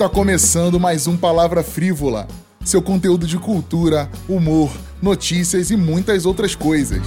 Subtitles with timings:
[0.00, 2.26] Está começando mais um Palavra Frívola,
[2.64, 4.70] seu conteúdo de cultura, humor,
[5.02, 7.02] notícias e muitas outras coisas.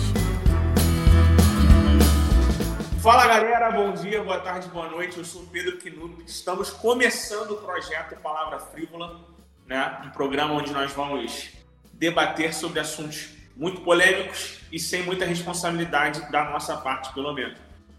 [3.01, 5.17] Fala galera, bom dia, boa tarde, boa noite.
[5.17, 6.23] Eu sou Pedro Quinup.
[6.23, 9.21] Estamos começando o projeto Palavra Frívola,
[9.65, 9.97] né?
[10.05, 11.49] um programa onde nós vamos
[11.93, 17.57] debater sobre assuntos muito polêmicos e sem muita responsabilidade da nossa parte, pelo menos.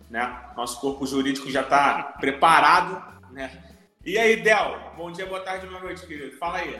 [0.08, 0.38] Né?
[0.56, 3.02] Nosso corpo jurídico já está preparado.
[3.32, 3.73] Né?
[4.06, 4.78] E aí, Del?
[4.98, 6.36] Bom dia, boa tarde, boa noite, querido.
[6.36, 6.78] Fala aí.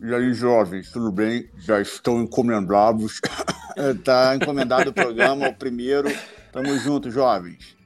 [0.00, 1.50] E aí, jovens, tudo bem?
[1.58, 3.20] Já estão encomendados.
[3.76, 6.08] Está encomendado o programa, o primeiro.
[6.50, 7.76] Tamo junto, jovens.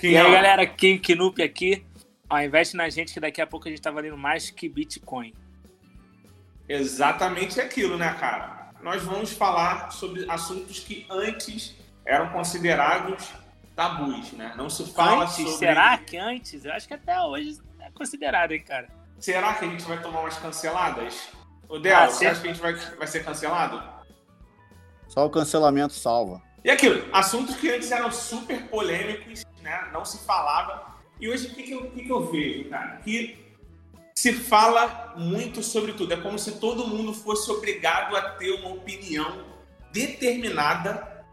[0.00, 0.32] Quem e aí, é?
[0.32, 1.84] galera, Kim Knup aqui.
[2.30, 5.34] Ó, investe na gente que daqui a pouco a gente tá valendo mais que Bitcoin.
[6.66, 8.70] Exatamente aquilo, né, cara?
[8.82, 11.76] Nós vamos falar sobre assuntos que antes
[12.06, 13.30] eram considerados
[13.74, 14.52] tabus, né?
[14.56, 15.52] Não se fala antes, sobre...
[15.52, 16.64] Será que antes?
[16.64, 18.88] Eu acho que até hoje é considerado, hein, cara?
[19.18, 21.28] Será que a gente vai tomar umas canceladas?
[21.68, 23.82] O Del, ah, você acha que a gente vai, vai ser cancelado?
[25.08, 26.42] Só o cancelamento salva.
[26.64, 29.88] E aquilo, assuntos que antes eram super polêmicos, né?
[29.92, 30.96] Não se falava.
[31.20, 32.96] E hoje o que, que, eu, que, que eu vejo, cara?
[32.98, 33.42] Que
[34.14, 36.14] se fala muito sobre tudo.
[36.14, 39.44] É como se todo mundo fosse obrigado a ter uma opinião
[39.90, 41.24] determinada,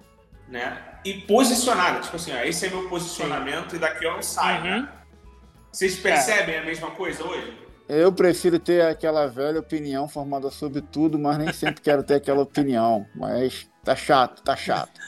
[0.48, 0.89] né?
[1.04, 2.00] E posicionada.
[2.02, 3.78] Tipo assim, ó, esse é meu posicionamento Sim.
[3.78, 4.64] e daqui eu não saio.
[4.64, 4.82] Uhum.
[4.82, 4.90] Né?
[5.72, 6.60] Vocês percebem é.
[6.60, 7.54] a mesma coisa hoje?
[7.88, 12.42] Eu prefiro ter aquela velha opinião formada sobre tudo, mas nem sempre quero ter aquela
[12.42, 13.06] opinião.
[13.16, 15.00] Mas tá chato, tá chato.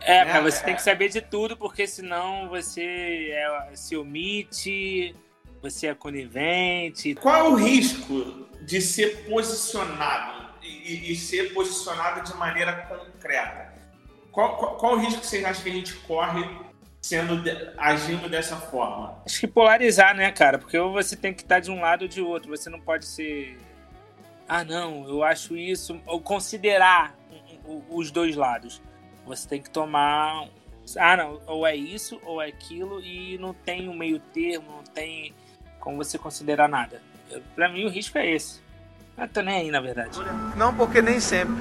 [0.00, 0.64] É, é você é.
[0.64, 5.14] tem que saber de tudo, porque senão você é, se omite,
[5.62, 7.14] você é conivente.
[7.14, 13.69] Qual é o risco de ser posicionado e, e ser posicionado de maneira concreta?
[14.32, 16.48] Qual, qual, qual, o risco que vocês acham que a gente corre
[17.00, 17.42] sendo
[17.76, 19.22] agindo dessa forma?
[19.26, 20.58] Acho que polarizar, né, cara?
[20.58, 22.50] Porque ou você tem que estar de um lado ou de outro.
[22.50, 23.58] Você não pode ser.
[24.48, 26.00] Ah, não, eu acho isso.
[26.06, 27.14] Ou considerar
[27.88, 28.80] os dois lados.
[29.26, 30.48] Você tem que tomar.
[30.96, 34.82] Ah, não, ou é isso ou é aquilo, e não tem um meio termo, não
[34.82, 35.32] tem
[35.78, 37.00] como você considerar nada.
[37.54, 38.60] Para mim, o risco é esse.
[39.16, 40.18] Eu tô nem aí, na verdade.
[40.56, 41.54] Não, porque nem sempre.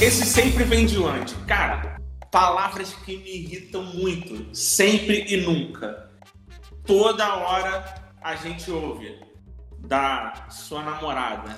[0.00, 1.34] Esse sempre vem de onde?
[1.44, 2.00] Cara,
[2.32, 4.56] palavras que me irritam muito.
[4.56, 6.10] Sempre e nunca.
[6.86, 9.20] Toda hora a gente ouve
[9.78, 11.54] da sua namorada,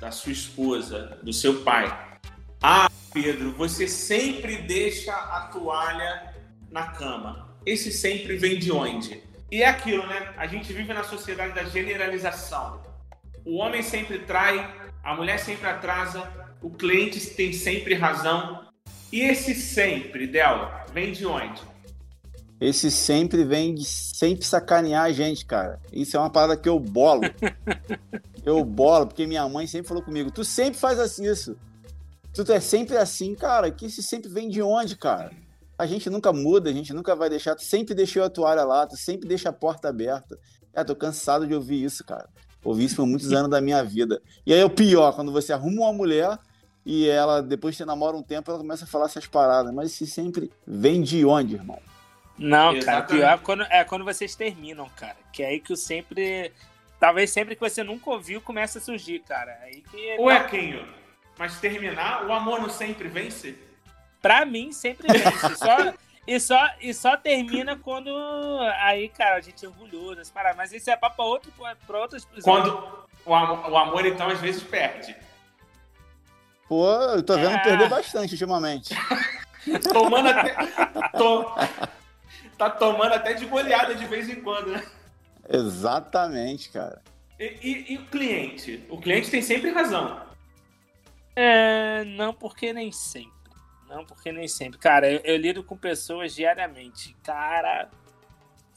[0.00, 2.18] da sua esposa, do seu pai.
[2.62, 6.32] Ah, Pedro, você sempre deixa a toalha
[6.70, 7.58] na cama.
[7.66, 9.20] Esse sempre vem de onde?
[9.50, 10.32] E é aquilo, né?
[10.36, 12.82] A gente vive na sociedade da generalização.
[13.44, 18.64] O homem sempre trai, a mulher sempre atrasa, o cliente tem sempre razão.
[19.12, 21.60] E esse sempre, Del, vem de onde?
[22.60, 25.80] Esse sempre vem de sempre sacanear a gente, cara.
[25.90, 27.22] Isso é uma parada que eu bolo.
[28.44, 31.56] eu bolo, porque minha mãe sempre falou comigo: tu sempre faz assim, isso.
[32.34, 33.70] Tu é sempre assim, cara.
[33.70, 35.32] Que isso sempre vem de onde, cara?
[35.78, 37.56] A gente nunca muda, a gente nunca vai deixar.
[37.56, 40.38] Tu sempre deixou a toalha lá, tu sempre deixa a porta aberta.
[40.74, 42.28] É, tô cansado de ouvir isso, cara.
[42.62, 44.20] Ouvi isso por muitos anos da minha vida.
[44.44, 46.38] E aí é o pior, quando você arruma uma mulher
[46.84, 49.72] e ela, depois que você namora um tempo, ela começa a falar essas paradas.
[49.72, 51.78] Mas isso sempre vem de onde, irmão?
[52.38, 52.84] Não, Exatamente.
[52.84, 55.16] cara, pior é quando, é quando vocês terminam, cara.
[55.32, 56.52] Que é aí que o sempre.
[56.98, 59.58] Talvez sempre que você nunca ouviu, começa a surgir, cara.
[59.62, 60.16] Aí que.
[60.18, 60.86] Ué, Quinho,
[61.38, 63.56] mas terminar, o amor não sempre vence?
[64.20, 65.56] pra mim, sempre vence.
[65.56, 65.94] Só,
[66.26, 68.10] e, só, e só termina quando.
[68.80, 70.20] Aí, cara, a gente é orgulhoso,
[70.56, 71.52] mas isso é papo pra, outro,
[71.86, 72.44] pra outras pessoas.
[72.44, 75.16] Quando o amor, o amor, então, às vezes perde.
[76.70, 77.64] Pô, eu tô vendo é...
[77.64, 78.94] perder bastante ultimamente.
[79.92, 80.54] tomando até.
[81.18, 81.44] To...
[82.56, 84.86] Tá tomando até de goleada de vez em quando, né?
[85.48, 87.02] Exatamente, cara.
[87.40, 88.86] E, e, e, o cliente?
[88.88, 90.24] O cliente tem sempre razão.
[91.34, 93.50] É, não, porque nem sempre.
[93.88, 94.78] Não, porque nem sempre.
[94.78, 97.16] Cara, eu, eu lido com pessoas diariamente.
[97.24, 97.90] Cara.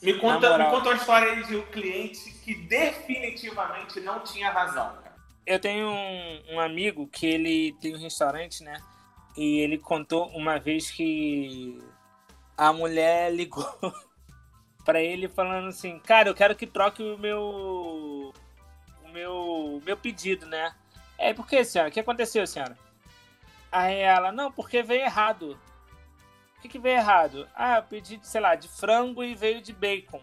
[0.01, 5.02] Me conta, me conta uma história aí de um cliente que definitivamente não tinha razão.
[5.45, 8.81] Eu tenho um, um amigo que ele tem um restaurante, né?
[9.35, 11.79] E ele contou uma vez que
[12.57, 13.67] a mulher ligou
[14.85, 18.33] para ele falando assim, cara, eu quero que troque o meu
[19.03, 20.73] o meu meu pedido, né?
[21.17, 21.89] É por que, senhora?
[21.89, 22.77] O que aconteceu, senhora?
[23.71, 25.57] Aí ela, não, porque veio errado.
[26.57, 27.47] O que, que veio errado?
[27.55, 30.21] Ah, eu pedi, sei lá, de frango e veio de bacon.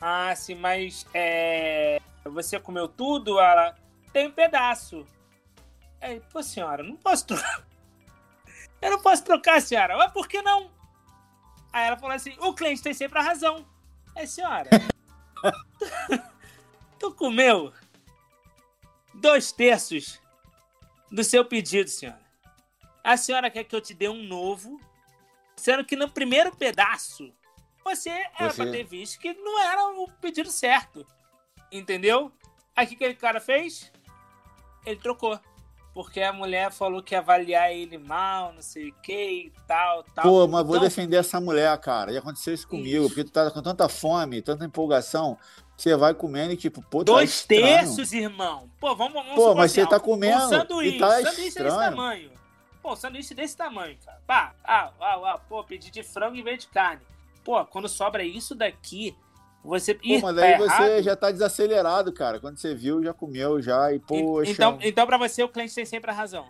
[0.00, 2.00] Ah, sim, mas é...
[2.24, 3.38] você comeu tudo?
[3.38, 3.74] Ela,
[4.14, 5.04] tem um pedaço.
[6.00, 7.66] Aí, pô, senhora, não posso trocar.
[8.80, 9.96] Eu não posso trocar, senhora.
[9.96, 10.70] Mas por que não?
[11.72, 13.66] Aí ela falou assim: o cliente tem sempre a razão.
[14.14, 14.70] É, senhora.
[16.98, 17.72] Tu comeu
[19.14, 20.20] dois terços
[21.10, 22.22] do seu pedido, senhora.
[23.02, 24.80] A senhora quer que eu te dê um novo,
[25.56, 27.34] sendo que no primeiro pedaço
[27.82, 31.04] você era Você- pra ter visto que não era o pedido certo.
[31.70, 32.32] Entendeu?
[32.76, 33.92] Aí o que aquele cara fez?
[34.84, 35.38] Ele trocou.
[35.92, 40.02] Porque a mulher falou que ia avaliar ele mal, não sei o que e tal,
[40.12, 40.24] tal.
[40.24, 42.12] Pô, mas vou Então- defender essa mulher, cara.
[42.12, 45.38] Já aconteceu isso comigo, porque tu tá com tanta fome, tanta empolgação,
[45.76, 48.68] você vai comendo e tipo, pô, tá Dois terços, irmão.
[48.80, 51.48] Pô, vamos, vamos Pô, mas assim, você tá comendo Um sanduíche, e tá sanduíche desse
[51.48, 51.76] estranho.
[51.78, 52.30] tamanho.
[52.82, 54.20] Pô, sanduíche desse tamanho, cara.
[54.26, 57.02] Pá, ah, ah, ah, pô, pedi de frango em vez de carne.
[57.44, 59.16] Pô, quando sobra isso daqui,
[59.64, 59.94] você.
[59.94, 60.60] Pô, mas tá aí errado.
[60.86, 62.38] você já tá desacelerado, cara.
[62.40, 64.50] Quando você viu, já comeu, já, e poxa.
[64.50, 66.46] Então, então, pra você, o cliente tem sempre a razão.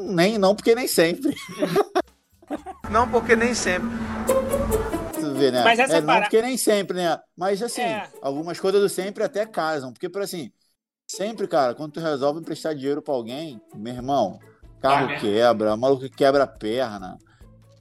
[0.00, 1.34] Nem, não, porque nem sempre.
[2.90, 3.88] Não, porque nem sempre.
[5.36, 5.64] Vê, né?
[5.64, 7.18] Mas essa é, não, para- porque nem sempre, né?
[7.36, 8.08] Mas assim, É.
[8.22, 9.92] algumas coisas do sempre até casam.
[9.92, 10.52] Porque, por assim,
[11.08, 14.38] sempre, cara, quando tu resolve emprestar dinheiro pra alguém, meu irmão,
[14.80, 17.18] carro Ah, quebra, maluco quebra a perna.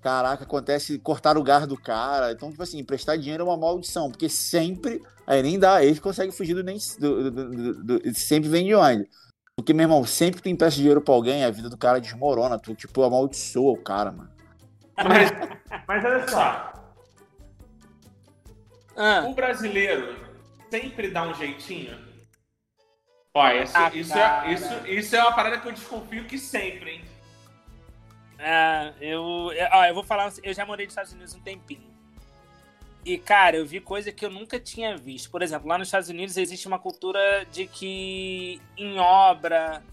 [0.06, 2.32] Caraca, acontece cortar o gás do cara.
[2.32, 5.02] Então, tipo assim, emprestar dinheiro é uma maldição, porque sempre.
[5.26, 6.78] Aí nem dá, eles conseguem fugir do nem.
[7.00, 9.10] Do, do- do- do- sempre vem de onde?
[9.58, 12.60] Porque, meu irmão, sempre que tu empresta dinheiro pra alguém, a vida do cara desmorona.
[12.60, 14.30] Tu, tipo, amaldiçoa o cara, mano.
[14.96, 15.32] Mas,
[15.88, 16.74] mas olha só,
[18.96, 20.16] Ah, o brasileiro
[20.70, 21.98] sempre dá um jeitinho.
[23.34, 26.92] Ó, isso, Ah, isso, é, isso, isso é uma parada que eu desconfio que sempre,
[26.92, 27.15] hein?
[28.40, 31.96] Ah, eu, ó, eu vou falar, eu já morei nos Estados Unidos um tempinho.
[33.06, 35.30] E, cara, eu vi coisa que eu nunca tinha visto.
[35.30, 39.84] Por exemplo, lá nos Estados Unidos existe uma cultura de que em obra,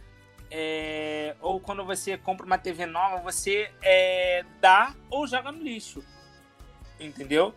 [0.51, 6.03] é, ou quando você compra uma TV nova, você é, dá ou joga no lixo.
[6.99, 7.55] Entendeu?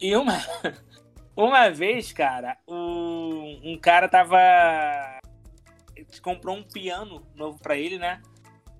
[0.00, 0.42] E uma,
[1.36, 4.38] uma vez, cara, um cara tava.
[6.20, 8.20] comprou um piano novo pra ele, né?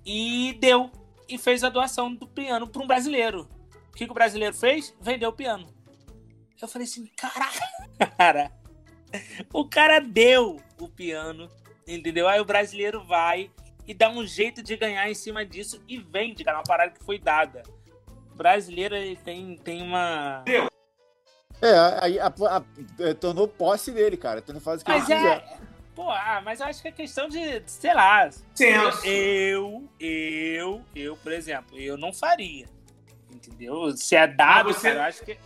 [0.04, 0.90] E deu.
[1.30, 3.48] E fez a doação do piano pra um brasileiro.
[3.88, 4.94] O que, que o brasileiro fez?
[5.00, 5.72] Vendeu o piano.
[6.60, 8.50] Eu falei assim, cara.
[9.52, 11.48] O cara deu o piano,
[11.86, 12.28] entendeu?
[12.28, 13.50] Aí o brasileiro vai
[13.86, 17.04] e dá um jeito de ganhar em cima disso e vende, cara, uma parada que
[17.04, 17.62] foi dada.
[18.32, 20.44] O brasileiro ele tem, tem uma.
[21.60, 22.64] É, aí a- a-
[23.00, 24.42] é, tornou posse dele, cara.
[24.48, 25.58] Não faz o que Mas ele quiser.
[25.94, 28.30] Pô, ah, mas eu acho que é questão de, sei lá.
[28.54, 29.04] Senso.
[29.06, 32.66] Eu, eu, eu, por exemplo, eu não faria.
[33.30, 33.96] Entendeu?
[33.96, 35.36] Se é dado, Ah, você- cara, eu acho que.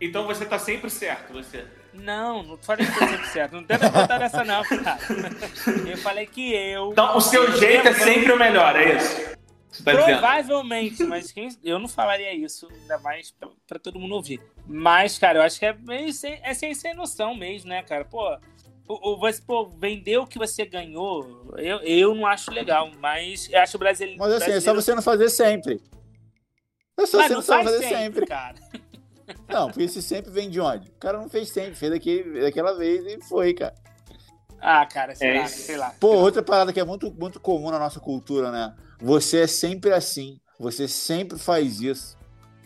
[0.00, 1.66] Então você tá sempre certo, você.
[1.94, 3.52] Não, não falei que eu sempre certo.
[3.52, 4.98] Não tenta botar nessa, não, cara.
[5.88, 6.92] Eu falei que eu.
[6.92, 9.36] Então o seu jeito é sempre o melhor, é isso?
[9.82, 10.18] Tá dizendo?
[10.18, 14.40] Provavelmente, mas quem, eu não falaria isso, ainda mais pra, pra todo mundo ouvir.
[14.66, 18.04] Mas, cara, eu acho que é meio sem, é sem, sem noção mesmo, né, cara?
[18.04, 18.38] Pô,
[18.88, 23.60] o, o- pô, vender o que você ganhou, eu, eu não acho legal, mas eu
[23.60, 24.18] acho o brasileiro.
[24.18, 25.82] Mas assim, é só brasileiro- você não fazer sempre.
[26.98, 28.26] É só Mas você não não faz fazer sempre, sempre.
[28.26, 28.54] cara.
[29.48, 30.88] Não, porque esse sempre vem de onde?
[30.88, 33.74] O cara não fez sempre, fez daquele, daquela vez e foi, cara.
[34.60, 35.94] Ah, cara, sei É lá, sei lá.
[35.98, 38.72] Pô, outra parada que é muito, muito comum na nossa cultura, né?
[39.00, 40.38] Você é sempre assim.
[40.60, 42.16] Você sempre faz isso.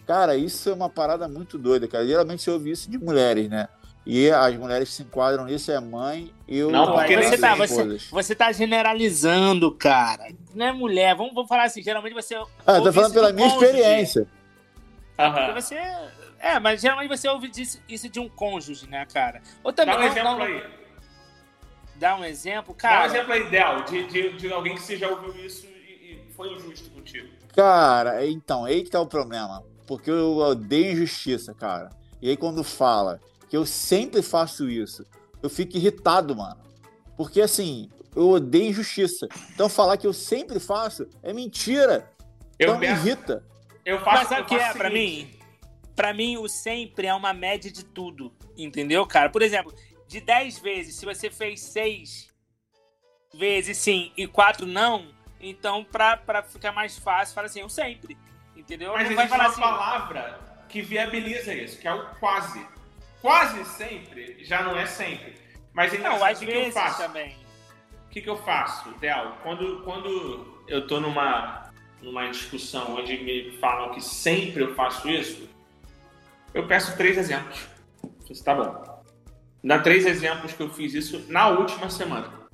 [0.07, 2.07] Cara, isso é uma parada muito doida, cara.
[2.07, 3.67] Geralmente você ouve isso de mulheres, né?
[4.05, 7.55] E as mulheres que se enquadram nisso é mãe e o Não, porque você, tá,
[7.55, 10.29] você, você tá generalizando, cara.
[10.55, 11.15] Não é mulher.
[11.15, 12.35] Vamos, vamos falar assim, geralmente você.
[12.67, 13.67] Ah, tô falando pela minha cônjuge.
[13.67, 14.27] experiência.
[15.19, 15.35] Aham.
[15.47, 15.75] Porque você.
[16.39, 19.43] É, mas geralmente você ouve disso, isso de um cônjuge, né, cara?
[19.63, 19.95] Ou também.
[19.95, 20.65] Dá um exemplo não- aí.
[21.97, 23.07] Dá um exemplo, Dá um cara.
[23.07, 26.55] exemplo aí, Del, de, de, de alguém que você já ouviu isso e, e foi
[26.55, 27.29] injusto contigo.
[27.55, 29.63] Cara, então, aí que tá o problema.
[29.87, 31.91] Porque eu odeio injustiça, cara.
[32.23, 35.05] E aí quando fala que eu sempre faço isso,
[35.43, 36.61] eu fico irritado, mano.
[37.17, 39.27] Porque assim, eu odeio injustiça.
[39.53, 42.11] Então falar que eu sempre faço é mentira.
[42.59, 43.45] Eu, Então me irrita.
[43.85, 44.17] eu faço.
[44.19, 45.25] Mas sabe o que faço é pra seguinte.
[45.35, 45.41] mim?
[45.97, 48.33] Pra mim, o sempre é uma média de tudo.
[48.57, 49.29] Entendeu, cara?
[49.29, 49.75] Por exemplo,
[50.07, 52.29] de 10 vezes, se você fez 6
[53.35, 55.09] vezes sim e 4 não,
[55.41, 58.17] então pra, pra ficar mais fácil, fala assim, eu sempre.
[58.57, 58.93] Entendeu?
[58.93, 59.61] Mas não vai existe falar uma assim.
[59.61, 62.65] palavra que viabiliza isso, que é o quase.
[63.21, 65.39] Quase sempre já não é sempre.
[65.73, 66.99] Mas então, Não, o às que, eu faço?
[66.99, 67.37] também.
[68.07, 69.37] O que, que eu faço, Del?
[69.43, 71.71] Quando, quando eu tô numa,
[72.03, 75.49] numa discussão onde me falam que sempre eu faço isso,
[76.53, 77.69] eu peço três exemplos.
[78.29, 79.05] Isso tá bom.
[79.63, 82.49] Dá três exemplos que eu fiz isso na última semana.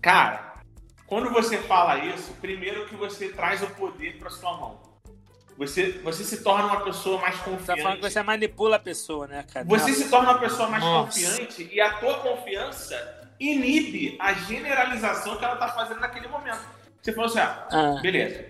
[0.00, 0.54] Cara,
[1.06, 4.91] quando você fala isso, primeiro que você traz o poder para sua mão.
[5.66, 7.66] Você, você se torna uma pessoa mais Você confiante.
[7.66, 9.64] tá falando que você manipula a pessoa, né, cara?
[9.66, 9.96] Você Não.
[9.96, 11.06] se torna uma pessoa mais Nossa.
[11.20, 16.60] confiante e a tua confiança inibe a generalização que ela tá fazendo naquele momento.
[17.00, 18.00] Você falou assim, ah, Ah.
[18.00, 18.44] beleza.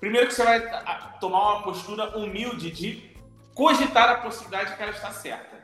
[0.00, 3.16] Primeiro que você vai ah, tomar uma postura humilde de
[3.54, 5.58] cogitar a possibilidade de que ela está certa.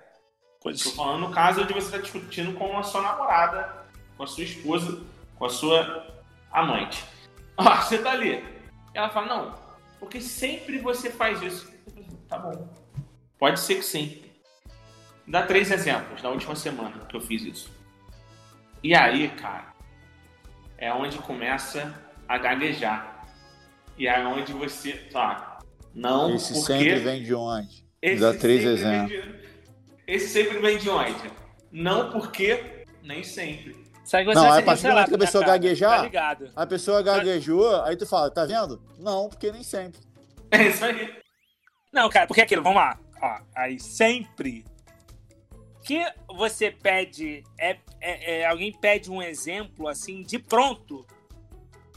[0.66, 3.84] Estou falando no caso de você estar discutindo com a sua namorada,
[4.16, 5.02] com a sua esposa,
[5.36, 6.06] com a sua
[6.50, 7.04] amante.
[7.56, 8.42] Ó, você tá ali.
[8.94, 9.63] Ela fala, não,
[10.04, 11.72] porque sempre você faz isso.
[12.28, 12.68] Tá bom.
[13.38, 14.22] Pode ser que sim.
[15.26, 17.72] Dá três exemplos da última semana que eu fiz isso.
[18.82, 19.72] E aí, cara,
[20.76, 23.26] é onde começa a gaguejar.
[23.96, 24.92] E é onde você.
[25.10, 25.58] Tá.
[25.94, 26.66] Não, Esse porque...
[26.66, 27.86] sempre vem de onde?
[28.02, 29.10] Esse Dá três exemplos.
[29.10, 29.34] de-
[30.06, 31.30] Esse sempre vem de onde?
[31.72, 33.83] Não porque, nem sempre.
[34.04, 35.56] Sabe que Não, aí a partir do momento que a pessoa cara?
[35.58, 36.50] gaguejar- Tá ligado.
[36.54, 38.80] A pessoa gaguejou, aí tu fala, tá vendo?
[38.98, 40.00] Não, porque nem sempre.
[40.50, 41.14] É isso aí.
[41.92, 42.98] Não, cara, porque aquilo, vamos lá.
[43.22, 44.64] Ó, aí sempre
[45.82, 51.06] que você pede, é, é- é- alguém pede um exemplo assim de pronto,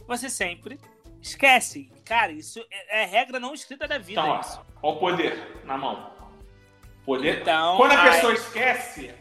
[0.07, 0.79] você sempre
[1.21, 1.91] esquece.
[2.05, 4.21] Cara, isso é, é regra não escrita da vida.
[4.21, 4.61] Então, ó, isso.
[4.81, 6.09] ó o poder na mão.
[7.05, 7.41] Poder.
[7.41, 9.13] Então, Quando a aí- pessoa esquece,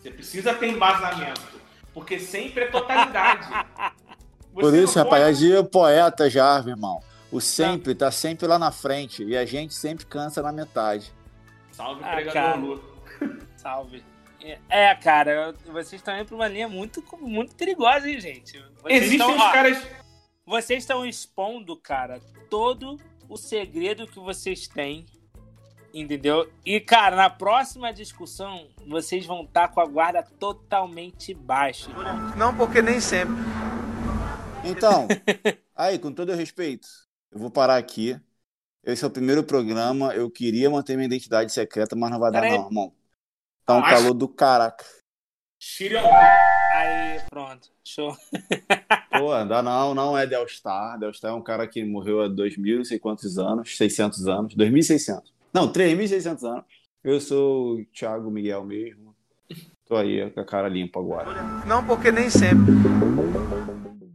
[0.00, 1.40] você precisa ter embasamento.
[1.92, 3.48] Porque sempre é totalidade.
[4.52, 7.00] Você Por isso, rapaz, pode- é poeta já, meu irmão.
[7.30, 11.12] O sempre tá sempre lá na frente e a gente sempre cansa na metade.
[11.70, 12.58] Salve Ah, pregador.
[12.58, 12.84] Lu.
[13.56, 14.02] Salve.
[14.42, 18.58] É, É, cara, vocês estão indo pra uma linha muito, muito perigosa, hein, gente?
[18.82, 19.86] Vocês Existem estão- os ó, caras.
[20.44, 25.06] Vocês estão expondo, cara, todo o segredo que vocês têm,
[25.92, 26.50] entendeu?
[26.64, 31.90] E, cara, na próxima discussão, vocês vão estar com a guarda totalmente baixa.
[32.36, 33.34] Não, porque nem sempre.
[34.64, 35.06] Então,
[35.74, 36.88] aí, com todo o respeito,
[37.30, 38.18] eu vou parar aqui.
[38.84, 40.14] Esse é o primeiro programa.
[40.14, 42.58] Eu queria manter minha identidade secreta, mas não vai dar, Peraí.
[42.58, 42.92] não, irmão.
[43.66, 44.84] Tá um calor do caraca.
[45.58, 46.02] Shirion.
[46.72, 48.16] Aí, pronto, show.
[49.12, 50.98] Pô, dá não, não é Delstar.
[50.98, 55.22] Delstar é um cara que morreu há 2.000, não sei quantos anos, 600 anos, 2.600.
[55.52, 56.64] Não, 3.600 anos.
[57.02, 59.14] Eu sou o Thiago Miguel mesmo.
[59.86, 61.42] Tô aí com a cara limpa agora.
[61.66, 62.72] Não, porque nem sempre.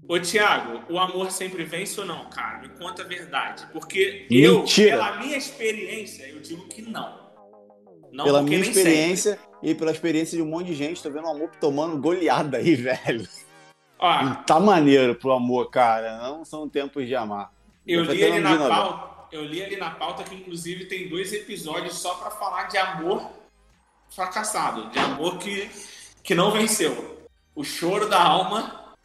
[0.08, 2.60] Ô, Thiago, o amor sempre vence ou não, cara?
[2.60, 3.66] Me conta a verdade.
[3.74, 4.92] Porque eu, Mentira.
[4.92, 7.26] pela minha experiência, eu digo que não.
[8.12, 11.32] Não Pela minha experiência e pela experiência de um monte de gente, tô vendo o
[11.32, 13.26] amor tomando goleada aí, velho.
[13.26, 13.46] sempre.
[14.00, 16.18] Ó, E tá maneiro pro amor, cara.
[16.20, 17.52] Não são tempos de amar.
[17.86, 19.15] eu Tô li tendo na pauta.
[19.36, 23.30] Eu li ali na pauta que, inclusive, tem dois episódios só pra falar de amor
[24.10, 25.70] fracassado, de amor que,
[26.24, 27.28] que não venceu.
[27.54, 28.96] O choro da alma.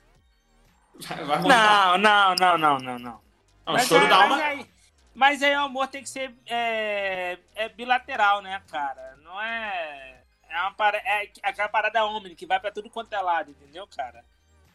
[1.00, 1.42] Vai, vai.
[1.42, 3.20] Não, não, não, não, não, não.
[3.66, 4.37] Não, o choro aí, da alma.
[4.37, 4.70] mas, aí,
[5.14, 9.16] mas aí o amor tem que ser é, é bilateral, né, cara?
[9.25, 10.22] Não é.
[10.49, 13.84] É, uma para, é aquela parada homem que vai pra tudo quanto é lado, entendeu,
[13.88, 14.25] cara?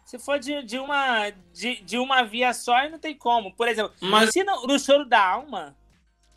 [0.05, 3.51] Se for de, de, uma, de, de uma via só, aí não tem como.
[3.55, 4.29] Por exemplo, Mas.
[4.31, 5.75] se no, no choro da alma,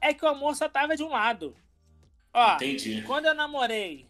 [0.00, 1.54] é que o amor só tava de um lado.
[2.32, 3.02] Ó, Entendi.
[3.02, 4.06] quando eu namorei,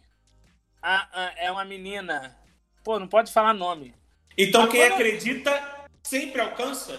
[0.81, 2.37] a, a- é uma menina.
[2.83, 3.93] Pô, não pode falar nome.
[4.37, 6.97] Então Mas quem quando- acredita sempre alcança?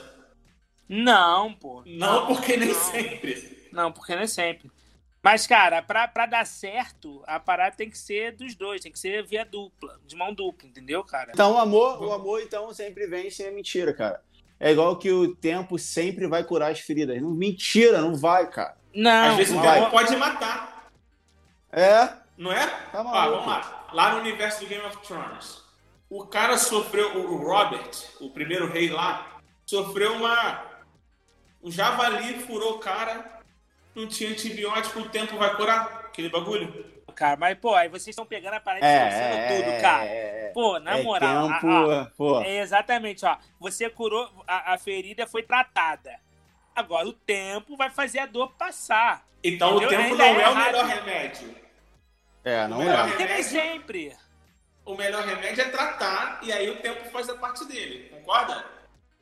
[0.88, 1.83] Não, pô.
[1.87, 2.75] Não, porque nem não.
[2.75, 3.69] sempre.
[3.73, 4.71] Não, porque é sempre.
[5.23, 8.99] Mas, cara, pra, pra dar certo, a parada tem que ser dos dois, tem que
[8.99, 11.31] ser via dupla, de mão dupla, entendeu, cara?
[11.35, 14.23] Então, o amor, o amor, então, sempre vence é mentira, cara.
[14.59, 17.21] É igual que o tempo sempre vai curar as feridas.
[17.21, 18.77] Não, mentira, não vai, cara.
[18.95, 19.91] Não, Às vezes o tempo vai.
[19.91, 20.91] pode matar,
[21.71, 22.67] É, não é?
[22.67, 23.45] Tá ah, maluco.
[23.45, 23.89] vamos lá.
[23.93, 25.62] Lá no universo do Game of Thrones,
[26.09, 30.65] o cara sofreu, o o Robert, o primeiro rei lá, sofreu uma.
[31.62, 33.39] O javali furou o cara,
[33.94, 37.00] não tinha antibiótico, o tempo vai curar aquele bagulho.
[37.14, 37.37] cara.
[37.37, 40.04] Mas, pô, aí vocês estão pegando a parada e é, distorcendo é, tudo, é, cara.
[40.04, 40.50] é, é.
[40.54, 41.49] Pô, na É moral.
[41.52, 42.40] tempo, a- a- pô.
[42.40, 43.37] é exatamente, ó.
[43.61, 46.18] Você curou, a, a ferida foi tratada.
[46.75, 49.26] Agora o tempo vai fazer a dor passar.
[49.42, 49.87] Então Entendeu?
[49.88, 51.56] o tempo Ainda não é é o melhor remédio.
[52.44, 53.16] É, não Melhor é.
[53.16, 53.44] Remédio.
[53.44, 54.16] sempre.
[54.85, 58.64] O melhor remédio é tratar e aí o tempo faz a parte dele, concorda?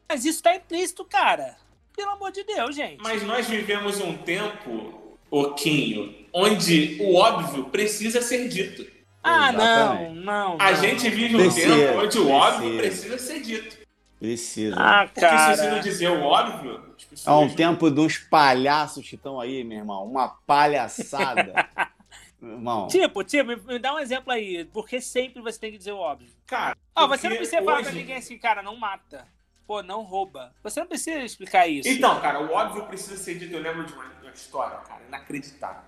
[0.08, 1.56] Mas isso tá implícito, cara.
[1.98, 3.02] Pelo amor de Deus, gente.
[3.02, 8.86] Mas nós vivemos um tempo, Oquinho, onde o óbvio precisa ser dito.
[9.20, 9.60] ah, não,
[9.94, 10.24] Exatamente.
[10.24, 10.56] não.
[10.60, 10.76] A não.
[10.80, 13.08] gente vive um Precisa, tempo onde o óbvio precisa.
[13.16, 13.78] precisa ser dito.
[14.20, 14.76] Precisa.
[14.78, 15.26] Ah, Porque se
[15.56, 15.80] você não cara.
[15.82, 16.94] dizer o óbvio.
[17.26, 20.04] Há um tempo de uns palhaços que estão aí, meu irmão.
[20.04, 21.52] Uma palhaçada.
[22.40, 22.86] irmão.
[22.86, 24.64] Tipo, tipo, me- dá um exemplo aí.
[24.66, 26.28] Porque sempre você tem que dizer o óbvio.
[26.46, 29.26] Cara, Ó, você não precisa falar pra hoje- ninguém assim, cara, não mata.
[29.68, 30.54] Pô, não rouba.
[30.62, 31.86] Você não precisa explicar isso.
[31.86, 33.52] Então, cara, o óbvio precisa ser dito.
[33.52, 35.82] Eu lembro de uma, uma história, cara, inacreditável.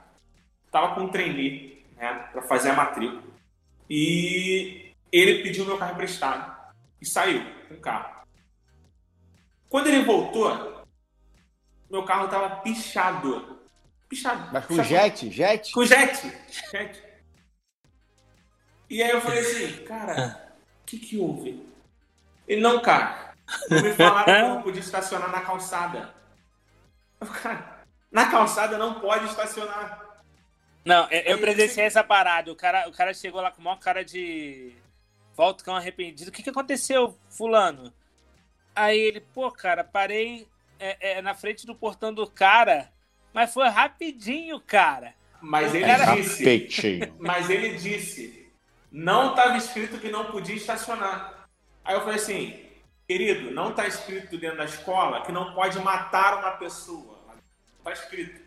[0.71, 3.23] Tava com um trainee, né, pra fazer a matrícula.
[3.89, 6.61] E ele pediu meu carro emprestado.
[7.01, 8.21] E saiu com o carro.
[9.71, 10.85] Quando ele voltou,
[11.91, 13.59] meu carro tava pichado.
[14.11, 14.51] Pichado.
[14.53, 14.89] Mas com pichado.
[14.89, 15.73] jet, jet?
[15.73, 16.39] Com jet.
[16.71, 17.03] jet.
[18.91, 21.67] E aí eu falei assim, cara, o que que houve?
[22.47, 23.30] Ele, não, cara,
[23.69, 26.15] não me falaram que eu não podia estacionar na calçada.
[27.21, 27.81] Eu, cara,
[28.11, 30.09] na calçada não pode estacionar.
[30.85, 32.51] Não, eu, eu presenciei essa parada.
[32.51, 34.75] O cara, o cara chegou lá com o maior cara de.
[35.35, 36.31] Volta cão arrependido.
[36.31, 37.93] O que, que aconteceu, Fulano?
[38.75, 42.91] Aí ele, pô, cara, parei é, é, na frente do portão do cara,
[43.33, 45.15] mas foi rapidinho, cara.
[45.41, 48.51] Mas ele Era- disse, mas ele disse,
[48.91, 51.49] não estava escrito que não podia estacionar.
[51.85, 52.63] Aí eu falei assim,
[53.11, 57.19] querido, não está escrito dentro da escola que não pode matar uma pessoa.
[57.79, 58.41] Está escrito.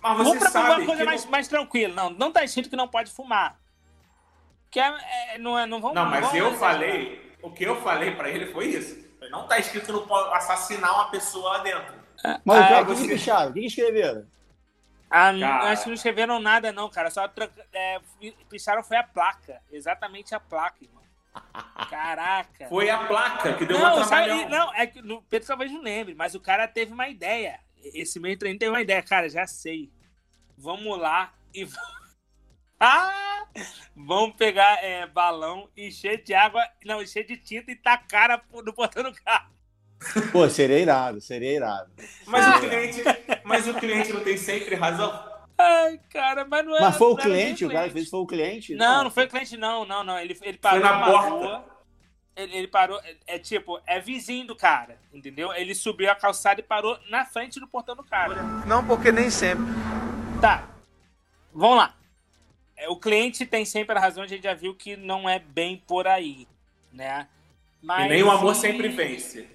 [0.00, 1.30] Mas Vamos você pra sabe uma coisa mais, não...
[1.30, 1.94] mais tranquila.
[1.94, 3.60] Não, não tá escrito que não pode fumar.
[4.70, 7.82] Que é, é- não, é, não vamos Não, mas vamos eu falei, o que eu
[7.82, 9.04] falei pra ele foi isso.
[9.30, 11.94] Não está escrito que não pode assassinar uma pessoa lá dentro.
[12.46, 13.50] Mas Ah, o que, picharam?
[13.50, 14.26] O que, escreveram?
[15.10, 15.70] Ah, não, Cara.
[15.70, 17.10] acho que não escreveram nada, não, cara.
[17.10, 17.30] Só
[17.74, 18.00] é,
[18.48, 19.60] picharam foi a placa.
[19.70, 21.05] Exatamente a placa, irmão.
[21.90, 22.68] Caraca.
[22.68, 24.48] Foi a placa que deu uma não, sabe, trabalhão.
[24.48, 27.60] não, é que no Pedro talvez não lembre, mas o cara teve uma ideia.
[27.94, 29.90] Esse meio treino teve uma ideia, cara, já sei.
[30.58, 31.66] Vamos lá e
[32.80, 33.44] ah!
[33.94, 38.72] Vamos pegar é, balão, encher de água, não, encher de tinta e tacar a- no
[38.74, 39.50] portão do carro.
[40.30, 41.90] Pô, seria irado, seria irado.
[42.26, 43.02] Mas, Seria o cliente,
[43.44, 45.35] mas o cliente não tem sempre razão.
[45.58, 46.80] Ai, cara, mas não é.
[46.80, 48.74] Mas foi o cliente, o cara fez foi o cliente?
[48.74, 50.18] Não, não foi o cliente, não, não, não.
[50.18, 51.28] Ele, ele parou Foi na porta.
[51.30, 51.64] rua.
[52.36, 55.50] Ele, ele parou, é, é tipo, é vizinho do cara, entendeu?
[55.54, 58.42] Ele subiu a calçada e parou na frente do portão do cara.
[58.66, 59.64] Não porque nem sempre.
[60.38, 60.68] Tá.
[61.54, 61.94] Vamos lá.
[62.76, 65.82] É, O cliente tem sempre a razão, a gente já viu que não é bem
[65.86, 66.46] por aí,
[66.92, 67.26] né?
[67.82, 69.48] Mas, e nem o amor e- sempre vence.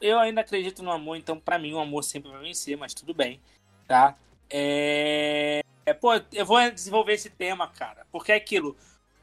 [0.00, 3.14] Eu ainda acredito no amor, então pra mim o amor sempre vai vencer, mas tudo
[3.14, 3.40] bem,
[3.86, 4.16] tá?
[4.50, 5.60] É...
[5.86, 8.76] é, Pô, eu vou desenvolver esse tema, cara, porque é aquilo.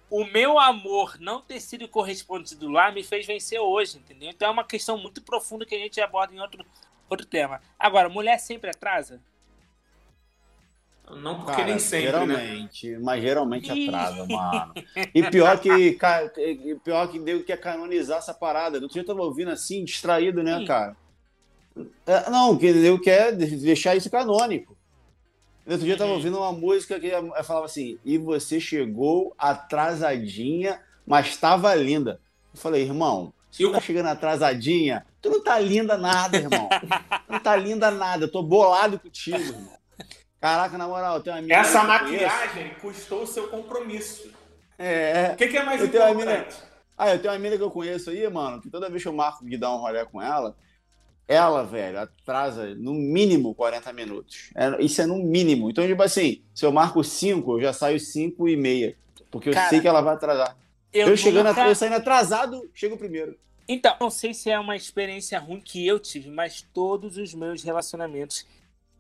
[0.10, 4.30] O meu amor não ter sido correspondido lá me fez vencer hoje, entendeu?
[4.30, 6.64] Então é uma questão muito profunda que a gente aborda em outro,
[7.10, 7.62] outro tema.
[7.78, 9.20] Agora, mulher sempre atrasa?
[11.10, 12.26] Não porque Cara, nem sempre, né?
[12.26, 14.74] geralmente, mas geralmente atrasa, mano.
[15.14, 18.80] E pior que, ca- e pior que deu quer canonizar essa parada.
[18.80, 20.98] Do dia eu tava ouvindo assim, distraído, né, cara?
[22.08, 24.75] É, não, que eu quer deixar isso canônico.
[25.66, 26.16] Outro dia eu tava Uhum.
[26.18, 32.20] ouvindo uma música que eu falava assim, e você chegou atrasadinha, mas estava linda.
[32.54, 36.38] Eu falei, irmão, se E tu o- tá chegando atrasadinha, tu não tá linda nada,
[36.38, 36.70] irmão.
[37.28, 39.76] não tá linda nada, eu tô bolado contigo, irmão.
[40.40, 42.24] Caraca, na moral, tem uma amiga Essa eu conheço.
[42.26, 44.32] maquiagem custou o seu compromisso.
[44.78, 46.56] É, O que, que é mais Eu importante?
[46.98, 49.14] Ah, eu tenho uma menina que eu conheço aí, mano, que toda vez que eu
[49.14, 50.56] marco de dar um rolê com ela,
[51.28, 54.50] ela, velho, atrasa no mínimo 40 minutos.
[54.56, 55.70] É, isso é no mínimo.
[55.70, 58.96] Então, tipo assim, se eu marco 5, eu já saio 5 e meia.
[59.32, 60.56] Porque eu Cara, sei que ela vai atrasar.
[60.94, 63.38] Eu, chegando, nunca- eu saindo atrasado, chego primeiro.
[63.68, 67.64] Então, não sei se é uma experiência ruim que eu tive, mas todos os meus
[67.64, 68.46] relacionamentos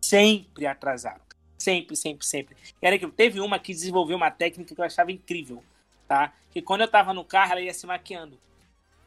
[0.02, 1.22] sempre atrasaram.
[1.58, 2.58] Sempre, sempre, sempre.
[2.82, 5.64] Era que teve uma que desenvolveu uma técnica que eu achava incrível,
[6.08, 6.34] tá?
[6.52, 8.38] Que quando eu tava no carro, ela ia se maquiando.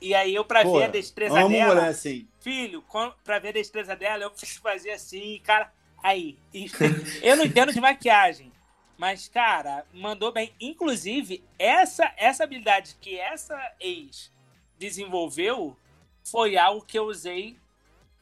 [0.01, 2.27] E aí eu, pra Pô, ver a destreza amo dela, mulher assim.
[2.49, 2.83] Filho,
[3.23, 4.33] pra ver a destreza dela, eu
[4.63, 5.71] fazia assim, cara.
[6.03, 6.39] Aí.
[7.23, 8.51] Eu não entendo de maquiagem.
[8.97, 10.55] Mas, cara, mandou bem.
[10.59, 14.33] Inclusive, essa, essa habilidade que essa ex
[14.79, 15.77] desenvolveu
[16.25, 17.57] foi algo que eu usei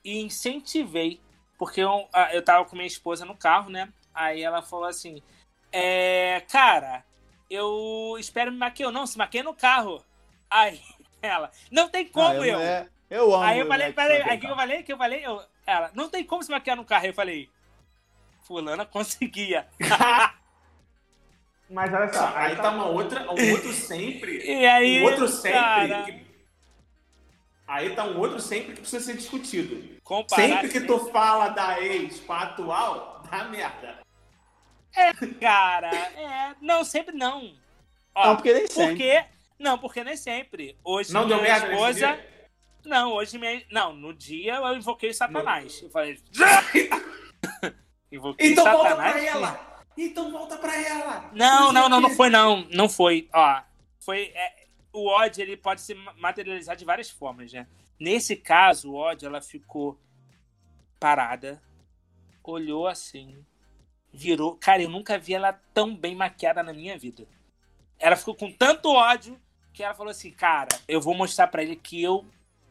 [0.05, 1.21] e incentivei.
[1.57, 3.93] Porque eu, eu tava com minha esposa no carro, né?
[4.13, 5.23] Aí ela falou assim:
[5.71, 7.05] é, Cara,
[7.49, 8.89] eu espero me maquiar.
[8.89, 10.05] Eu, não, se maquia no carro.
[10.51, 10.81] Aí
[11.23, 12.59] ela, não tem como Ah, eu.
[12.59, 13.45] mulher- eu amo.
[13.45, 16.09] Aí eu falei, que peraí, aí que eu falei, que eu falei, eu, ela, não
[16.09, 17.05] tem como se maquiar no carro.
[17.05, 17.49] Aí eu falei,
[18.43, 19.67] fulana conseguia.
[21.69, 24.39] Mas olha só, aí tá uma outra, um outro sempre.
[24.47, 25.59] E aí, um outro sempre.
[25.59, 26.27] cara, que-
[27.67, 30.01] Aí tá um outro sempre que precisa ser discutido.
[30.05, 33.99] comparar, Sempre que tu fala da ex com a atual, dá merda.
[35.41, 37.53] cara, é, não, sempre não.
[38.15, 38.87] Ó, Não, porque nem sempre.
[38.87, 39.25] porque,
[39.59, 40.79] não, porque nem sempre.
[40.85, 42.36] Hoje Não minha deu merda nesse esposa, dia?
[42.87, 45.83] Não, hoje minha, não, no dia eu invoquei Satanás.
[45.83, 46.19] Eu falei,
[48.11, 49.13] invoquei Então volta Satanás.
[49.13, 49.27] pra sim.
[49.27, 49.85] ela!
[49.97, 51.31] Então volta pra ela!
[51.33, 52.67] Não, não, não, não foi não.
[52.71, 53.29] Não foi.
[53.33, 53.63] Ó,
[53.99, 54.33] foi.
[54.35, 57.67] é, o ódio ele pode se materializar de várias formas, né?
[57.99, 59.99] Nesse caso, o ódio, ela ficou
[61.01, 61.63] parada,
[62.43, 63.45] olhou assim,
[64.13, 64.57] virou.
[64.57, 67.27] Cara, eu nunca vi ela tão bem maquiada na minha vida.
[67.99, 69.41] Ela ficou com tanto ódio
[69.73, 72.27] que ela falou assim: Cara, eu vou mostrar pra ele que eu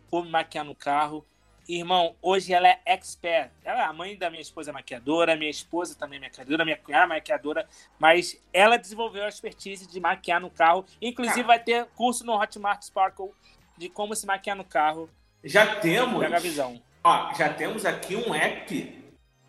[0.09, 1.25] vou me maquiar no carro.
[1.67, 3.51] Irmão, hoje ela é expert.
[3.63, 6.77] Ela é a mãe da minha esposa é maquiadora, minha esposa também é maquiadora, minha
[6.77, 10.85] cunhada é maquiadora, mas ela desenvolveu a expertise de maquiar no carro.
[11.01, 13.31] Inclusive, vai ter curso no Hotmart Sparkle
[13.77, 15.09] de como se maquiar no carro.
[15.43, 16.19] Já temos.
[16.19, 16.81] Pega a visão.
[17.03, 19.05] Ó, já temos aqui um app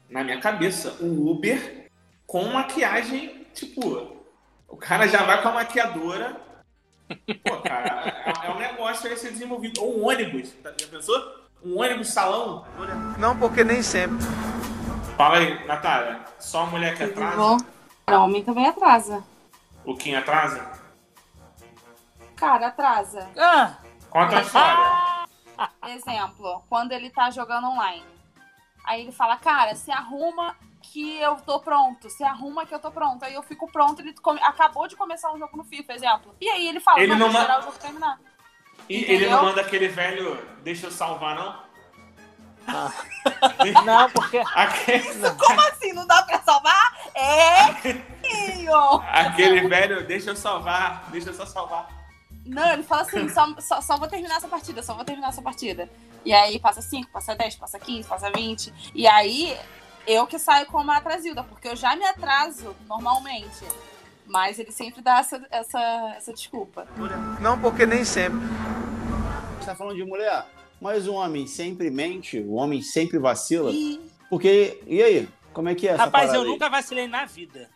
[0.08, 1.90] na minha cabeça, o Uber
[2.26, 4.22] com maquiagem, tipo,
[4.68, 6.45] o cara já vai com a maquiadora.
[7.44, 8.08] Pô, cara,
[8.42, 9.82] é, é um negócio vai ser desenvolvido.
[9.82, 11.46] Ou um ônibus, tá- já pensou?
[11.64, 12.64] Um ônibus salão.
[13.18, 14.18] Não porque nem sempre.
[15.16, 17.36] Fala aí, Natália, só a mulher que atrasa?
[18.08, 19.24] Não, homem também atrasa.
[19.84, 20.70] O Kim atrasa?
[22.36, 23.28] Cara, atrasa.
[23.38, 23.76] Ah!
[24.10, 25.26] Conta a história.
[25.94, 28.04] Exemplo, quando ele tá jogando online.
[28.84, 30.54] Aí ele fala, cara, se arruma
[30.92, 32.08] que eu tô pronto.
[32.10, 33.24] Se arruma que eu tô pronto.
[33.24, 36.34] Aí eu fico pronto, ele come- acabou de começar um jogo no FIFA, exemplo.
[36.40, 38.20] E aí ele fala, Ele não, não ma- esperar o jogo terminar.
[38.88, 41.66] E ele não manda aquele velho, deixa eu salvar, não?
[43.84, 44.38] Não, porque.
[44.54, 45.04] Aquele,
[45.38, 45.92] Como assim?
[45.92, 46.96] Não dá pra salvar?
[47.14, 47.60] É,
[49.20, 51.88] aquele velho, deixa eu salvar, deixa eu só salvar.
[52.44, 55.42] Não, ele fala assim, só, só, só vou terminar essa partida, só vou terminar essa
[55.42, 55.88] partida.
[56.24, 58.92] E aí passa 5, passa 10, passa 15, passa 20.
[58.94, 59.56] E aí
[60.06, 63.64] eu que saio como a atrasilda, porque eu já me atraso normalmente.
[64.26, 66.86] Mas ele sempre dá essa, essa, essa desculpa.
[67.40, 68.40] Não porque nem sempre.
[69.60, 70.44] Você tá falando de mulher,
[70.80, 73.70] mas o homem sempre mente, o homem sempre vacila.
[73.70, 75.28] E Porque, e aí?
[75.52, 76.46] Como é que é essa Rapaz, eu aí?
[76.48, 77.70] nunca vacilei na vida.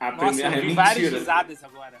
[0.00, 1.18] A Nossa, primeira eu é vi várias mentira.
[1.18, 1.98] risadas agora.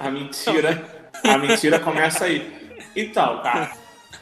[0.00, 2.80] A mentira, a mentira começa aí.
[2.96, 3.72] Então, cara,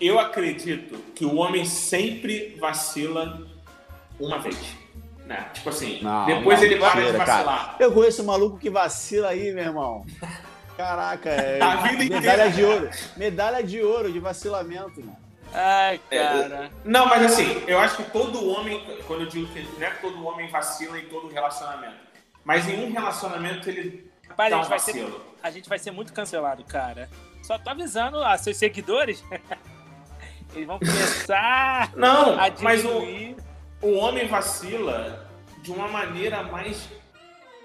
[0.00, 3.46] eu acredito que o homem sempre vacila
[4.18, 4.56] uma vez.
[5.26, 5.48] Né?
[5.54, 7.66] Tipo assim, Não, depois não, ele para de mentira, vacilar.
[7.72, 7.76] cara.
[7.84, 10.04] Eu conheço um maluco que vacila aí, meu irmão.
[10.76, 12.72] Caraca, é A vida inteira, medalha de cara.
[12.74, 12.90] ouro.
[13.16, 15.16] Medalha de ouro de vacilamento, mano.
[15.52, 16.70] Ai, cara.
[16.84, 20.00] Não, mas assim, eu acho que todo homem, quando eu digo que não é que
[20.00, 21.96] todo homem vacila em todo relacionamento,
[22.44, 25.24] mas em um relacionamento ele Rapaz, dá a um gente, vai ser, vacilo.
[25.42, 27.08] a gente vai ser muito cancelado, cara.
[27.42, 29.24] Só tô avisando a seus seguidores.
[30.54, 33.36] Eles vão começar Não, a mas o, diminuir.
[33.82, 35.28] o homem vacila
[35.62, 36.88] de uma maneira mais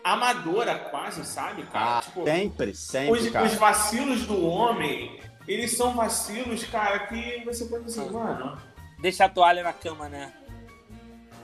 [0.04, 1.98] amadora, quase, sabe, cara?
[1.98, 3.46] Ah, Tipo, sempre, sempre, os, cara.
[3.46, 8.58] os vacilos do homem, eles são vacilos, cara, que você pode dizer, mano.
[9.00, 10.32] Deixa a toalha na cama, né?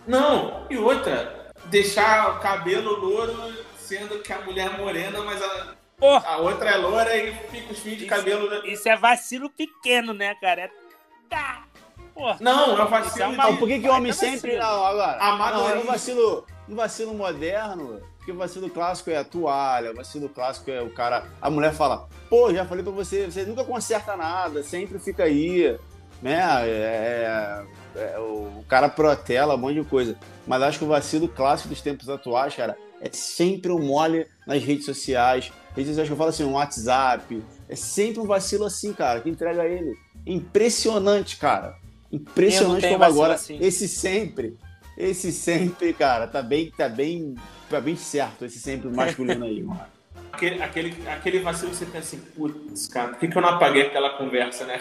[0.07, 5.75] Não, e outra, deixar o cabelo louro, sendo que a mulher é morena, mas a,
[6.25, 8.49] a outra é loura e fica os fios de Isso- cabelo.
[8.49, 8.61] né?
[8.65, 10.61] isso é vacilo pequeno, né, cara?
[10.63, 10.71] É...
[11.31, 11.63] Tá.
[12.13, 14.57] Pô, Não, é é vacilo Não, por que, que o homem dar sempre.
[14.57, 15.17] Não, agora.
[15.17, 18.01] Não, é um vacilo, um vacilo moderno.
[18.17, 21.23] Porque o vacilo clássico é a toalha, o vacilo clássico é o cara.
[21.41, 25.75] A mulher fala, pô, já falei pra você, você nunca conserta nada, sempre fica aí.
[26.21, 26.39] Né?
[26.67, 27.63] É,
[27.95, 30.15] é, o cara protela um monte de coisa.
[30.45, 34.61] Mas acho que o vacilo clássico dos tempos atuais, cara, é sempre um mole nas
[34.61, 35.51] redes sociais.
[35.75, 37.43] Redes sociais que eu falo assim, um WhatsApp.
[37.67, 39.97] É sempre um vacilo assim, cara, que entrega ele.
[40.25, 41.75] Impressionante, cara.
[42.11, 43.33] Impressionante como agora.
[43.35, 43.57] assim.
[43.61, 44.57] Esse sempre.
[44.97, 47.35] Esse sempre, cara, tá bem, tá bem,
[47.69, 49.81] tá bem certo esse sempre masculino aí, mano.
[50.31, 53.49] Aquele, aquele, aquele vacilo que você pensa assim, putz, cara, por que, que eu não
[53.49, 54.79] apaguei aquela conversa, né?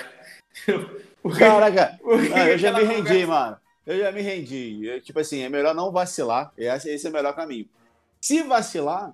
[1.22, 2.14] Porque- Caraca, não,
[2.46, 3.56] eu já me rendi, conversa- mano.
[3.86, 4.86] Eu já me rendi.
[4.86, 6.52] Eu, tipo assim, é melhor não vacilar.
[6.56, 7.66] Esse, esse é o melhor caminho.
[8.20, 9.12] Se vacilar,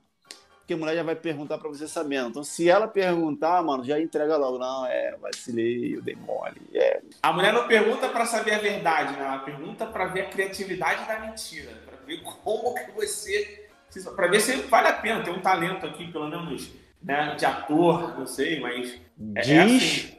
[0.66, 2.30] porque a mulher já vai perguntar pra você sabendo.
[2.30, 4.58] Então, se ela perguntar, mano, já entrega logo.
[4.58, 6.60] Não, é, vacilei, eu dei mole.
[6.74, 7.00] É.
[7.22, 9.20] A mulher não pergunta pra saber a verdade, né?
[9.20, 13.68] Ela pergunta pra ver a criatividade da mentira, Pra ver como que você,
[14.16, 18.18] Pra ver se vale a pena ter um talento aqui, pelo menos, né, de ator,
[18.18, 18.92] não sei, mas
[19.36, 20.16] é, é Diz, assim.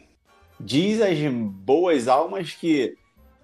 [0.58, 2.98] diz as boas almas que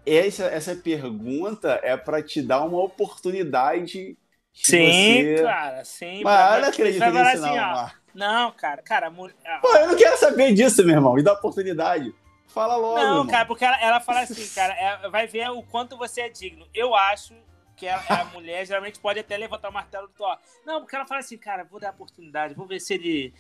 [0.06, 4.18] essa, essa pergunta é pra te dar uma oportunidade.
[4.54, 6.22] Sim, você- cara, sim.
[6.24, 7.98] Mas pra- eu não acredito vai falar nisso, não, assim, ó, Marco.
[8.13, 11.13] Não, cara, cara, mulher- Pô, eu não quero saber disso, meu irmão.
[11.16, 12.13] Me dá oportunidade.
[12.48, 12.96] Fala logo.
[13.00, 13.28] Não, irmão.
[13.28, 16.68] cara, porque ela, ela fala assim, cara, é- vai ver o quanto você é digno.
[16.74, 17.34] Eu acho
[17.76, 20.38] que a, a mulher geralmente pode até levantar o martelo do Thor.
[20.63, 23.34] Não, porque ela fala assim, cara, vou dar oportunidade, vou ver se ele.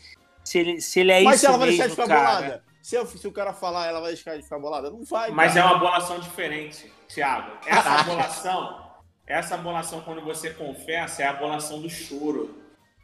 [0.43, 2.35] Se ele, se ele é Mas isso se ela vai mesmo, deixar de ficar cara.
[2.41, 2.63] bolada?
[2.81, 4.89] Se, eu- se o cara falar, ela vai deixar de ficar bolada?
[4.89, 5.71] Não vai, Mas é cara.
[5.73, 7.55] uma bolação diferente, Thiago.
[7.65, 8.82] Essa bolação,
[9.27, 12.55] essa bolação quando você confessa é a bolação do choro,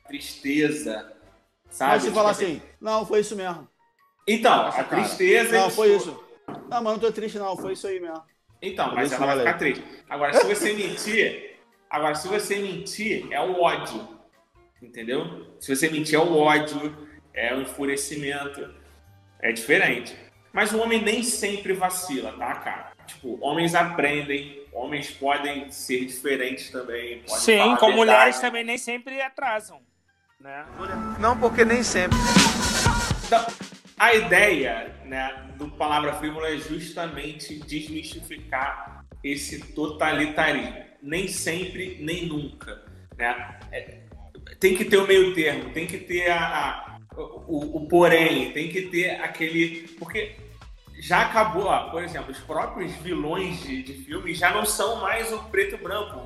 [0.08, 1.14] tristeza,
[1.70, 1.92] sabe?
[1.94, 3.68] Mas se Tipo falar assim, não, foi isso mesmo.
[4.28, 5.02] Então, Nossa, a cara.
[5.02, 5.58] tristeza.
[5.58, 6.24] Não, foi so- isso.
[6.70, 7.56] Não, mas não tô triste, não.
[7.58, 8.22] Foi isso aí mesmo.
[8.62, 9.84] Então, mas ela vai ficar triste.
[10.10, 11.58] Agora, se você mentir,
[11.90, 14.20] agora, se você mentir, é o ódio.
[14.82, 15.56] Entendeu?
[15.60, 16.96] Se você mentir, é o ódio,
[17.34, 18.74] é o enfurecimento.
[19.42, 20.16] É diferente.
[20.52, 22.92] Mas o homem nem sempre vacila, tá, cara?
[23.06, 27.20] Tipo, homens aprendem, homens podem ser diferentes também.
[27.22, 27.98] Podem Sim, falar a com verdade.
[27.98, 29.82] mulheres também nem sempre atrasam.
[30.40, 30.66] Né?
[31.20, 32.18] Não porque nem sempre.
[33.26, 33.46] Então,
[33.98, 40.84] a ideia né, do Palavra Frívola é justamente desmistificar esse totalitarismo.
[41.02, 42.84] Nem sempre, nem nunca.
[43.18, 43.60] Né?
[43.72, 44.00] É,
[44.60, 47.00] tem que ter o meio termo, tem que ter a, a-
[47.48, 49.88] o, o porém, tem que ter aquele.
[50.00, 50.36] Porque
[51.00, 55.32] já acabou, ó, por exemplo, os próprios vilões de, de filmes já não são mais
[55.32, 56.22] o preto e branco.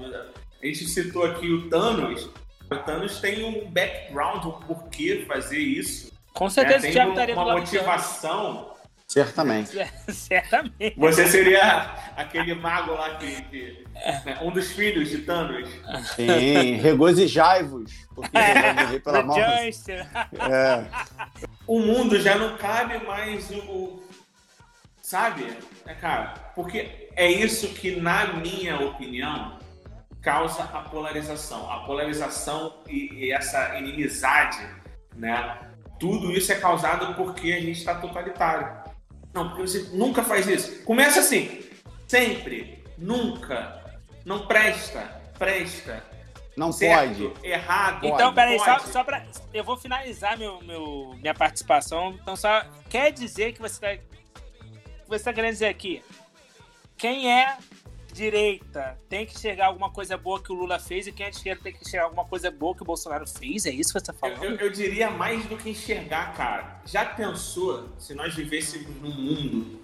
[0.61, 2.29] A gente citou aqui o Thanos.
[2.71, 6.11] O Thanos tem um background, um porquê fazer isso.
[6.33, 6.49] Com né?
[6.49, 8.73] certeza o Tem um- uma motivação.
[9.07, 9.77] Certamente.
[10.09, 10.95] Certamente.
[10.97, 13.41] Você seria aquele mago lá que.
[13.43, 13.83] que-
[14.25, 15.69] né, um dos filhos de Thanos.
[16.15, 17.91] Sim, regozijai-vos.
[18.15, 19.37] Porque ele vai morrer pela mão.
[19.37, 20.85] É.
[21.67, 24.01] O mundo já não cabe mais o.
[25.03, 25.55] sabe?
[25.85, 29.59] É, cara, porque é isso que, na minha opinião,
[30.21, 31.69] causa a polarização.
[31.69, 34.65] A polarização e, e essa inimizade,
[35.15, 35.59] né?
[35.99, 38.81] Tudo isso é causado porque a gente está totalitário.
[39.33, 40.83] Não, porque você nunca faz isso.
[40.83, 41.63] Começa assim,
[42.07, 43.81] sempre, nunca,
[44.25, 45.01] não presta,
[45.37, 46.03] presta,
[46.55, 47.47] Não certo, pode.
[47.47, 48.05] errado.
[48.05, 48.89] Então, peraí, só, pode.
[48.89, 49.25] só pra.
[49.53, 52.17] Eu vou finalizar meu, meu, minha participação.
[52.21, 54.12] Então, só quer dizer que você tá.
[55.17, 56.03] Que Você tá querendo dizer aqui.
[56.97, 57.57] Quem é
[58.13, 61.37] direita tem que enxergar alguma coisa boa que o Lula fez e quem é de
[61.37, 63.65] esquerda tem que enxergar alguma coisa boa que o Bolsonaro fez?
[63.65, 64.43] É isso que você tá Eu, falando?
[64.59, 66.79] eu- eu diria mais do que enxergar, cara.
[66.85, 69.81] Já pensou se nós vivêssemos num mundo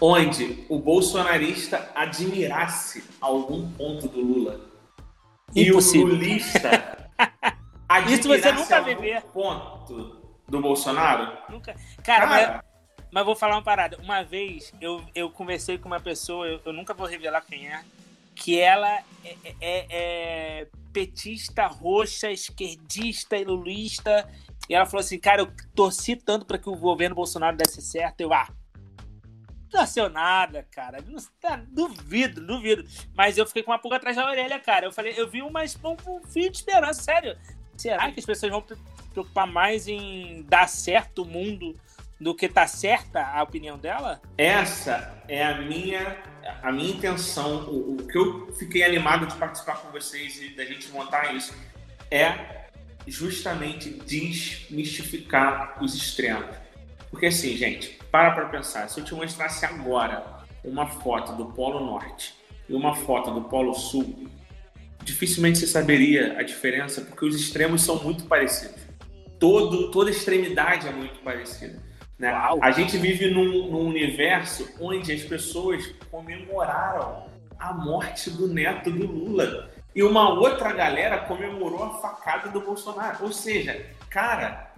[0.00, 4.60] onde o bolsonarista admirasse algum ponto do Lula
[5.54, 6.00] Impossível.
[6.08, 7.10] e o lulista
[8.08, 9.22] Isso você admirasse nunca algum vai ver.
[9.22, 10.16] ponto
[10.48, 11.38] do Bolsonaro?
[11.50, 11.74] Nunca.
[12.04, 12.64] Cara, Cara,
[13.16, 13.96] mas vou falar uma parada.
[13.96, 17.82] Uma vez eu, eu conversei com uma pessoa, eu, eu nunca vou revelar quem é,
[18.34, 18.90] que ela
[19.24, 24.28] é, é- é petista, roxa, esquerdista e lulista.
[24.68, 28.20] E ela falou assim, cara, eu torci tanto para que o governo Bolsonaro desse certo.
[28.20, 28.52] Eu, ah,
[29.72, 30.98] não nasceu nada, cara.
[31.68, 32.86] Duvido, duvido.
[33.14, 34.84] Mas eu fiquei com uma pulga atrás da orelha, cara.
[34.84, 37.34] Eu falei, eu vi umas, um, um fio de esperança, sério.
[37.78, 38.62] Será que as pessoas vão
[39.10, 41.74] preocupar mais em dar certo o mundo
[42.20, 44.20] do que tá certa a opinião dela?
[44.38, 46.16] essa é a minha,
[46.62, 47.66] a minha intenção.
[47.68, 51.54] O, o que eu fiquei animado de participar com vocês e da gente montar isso
[52.10, 52.66] é
[53.06, 56.56] justamente desmistificar os extremos.
[57.10, 58.88] Porque assim, gente, para pra pensar.
[58.88, 60.24] Se eu te mostrasse agora
[60.64, 62.34] uma foto do Polo Norte
[62.68, 64.28] e uma foto do Polo Sul,
[65.02, 68.82] dificilmente você saberia a diferença, porque os extremos são muito parecidos.
[69.38, 71.80] Todo, toda extremidade é muito parecida.
[72.18, 72.28] Né?
[72.62, 77.26] A gente vive num, num universo onde as pessoas comemoraram
[77.58, 79.70] a morte do neto do Lula.
[79.94, 83.24] E uma outra galera comemorou a facada do Bolsonaro.
[83.24, 84.74] Ou seja, cara,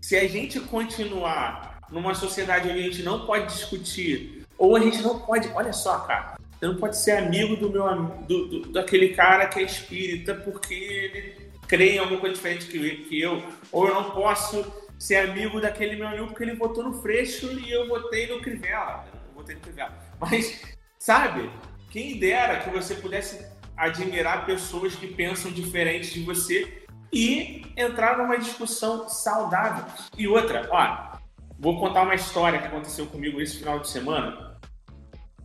[0.00, 5.00] se a gente continuar numa sociedade onde a gente não pode discutir, ou a gente
[5.02, 5.48] não pode.
[5.54, 6.36] Olha só, cara.
[6.58, 7.94] Você não pode ser amigo do meu
[8.26, 13.20] do, do- daquele cara que é espírita porque ele crê em alguma coisa diferente que
[13.20, 13.40] eu.
[13.70, 14.64] Ou eu não posso
[14.98, 19.04] ser amigo daquele meu amigo porque ele votou no Freixo e eu votei no Crivella.
[19.28, 19.96] Eu votei no Crivella.
[20.20, 20.62] Mas,
[20.98, 21.50] sabe,
[21.90, 28.36] quem dera que você pudesse admirar pessoas que pensam diferente de você e entrar numa
[28.36, 29.84] discussão saudável.
[30.16, 31.16] E outra, ó,
[31.58, 34.58] vou contar uma história que aconteceu comigo esse final de semana,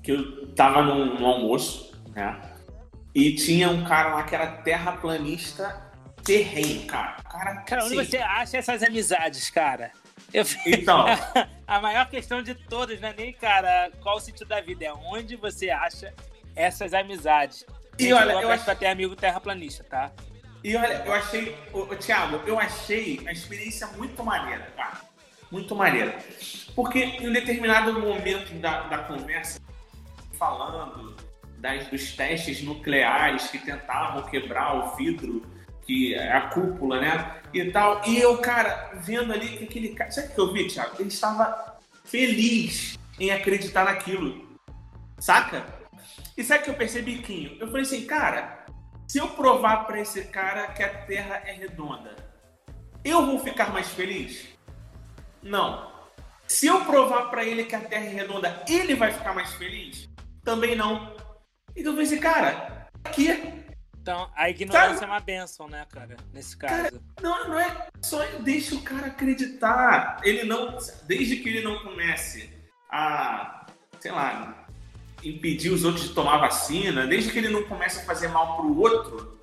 [0.02, 2.42] que eu tava num, num almoço, né?
[3.16, 5.83] E tinha um cara lá que era terraplanista
[6.24, 7.18] terreno, cara.
[7.24, 9.92] Cara, Cara, onde assim, você acha essas amizades, cara?
[10.34, 10.44] Eu...
[10.66, 11.06] Então,
[11.68, 14.94] a maior questão de todas, não é nem, cara, qual o sentido da vida, é
[14.94, 16.14] onde você acha
[16.56, 17.66] essas amizades.
[17.98, 20.12] E Gente, olha, eu acho- pra ter amigo terraplanista, tá?
[20.64, 25.02] E olha, eu achei, ô, ô, Thiago, eu achei a experiência muito maneira, cara.
[25.52, 26.18] Muito maneira.
[26.74, 29.60] Porque em um determinado momento da, da conversa,
[30.40, 31.16] falando
[31.58, 35.46] das, dos testes nucleares que tentavam quebrar o vidro,
[35.86, 37.42] que é a cúpula, né?
[37.54, 38.02] E tal.
[38.06, 40.12] E eu, cara, vendo ali que aquele cara.
[40.12, 40.96] Sabe o que eu vi, Thiago?
[41.00, 44.58] Ele estava feliz em acreditar naquilo.
[45.20, 45.66] Saca?
[46.36, 47.58] E sabe o que eu percebi, Quinho?
[47.60, 48.66] Eu falei assim, cara,
[49.08, 52.16] se eu provar pra esse cara que a Terra é redonda,
[53.04, 54.48] eu vou ficar mais feliz?
[55.42, 55.92] Não.
[56.48, 60.10] Se eu provar pra ele que a Terra é redonda, ele vai ficar mais feliz?
[60.44, 61.16] Também não.
[61.76, 63.63] Então eu pensei, cara, aqui.
[64.04, 65.04] Então, a ignorância Sabe?
[65.06, 66.18] é uma benção, né, cara?
[66.34, 67.02] Nesse Cara, caso.
[67.22, 70.20] não, não é só deixa o cara acreditar.
[70.26, 72.50] Ele não, desde que ele não comece
[72.92, 73.66] a,
[74.02, 74.66] sei lá,
[75.24, 78.78] impedir os outros de tomar vacina, desde que ele não comece a fazer mal pro
[78.78, 79.40] outro,